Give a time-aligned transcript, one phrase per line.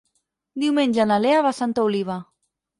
[0.63, 2.21] Diumenge na Lea va a Santa Oliva.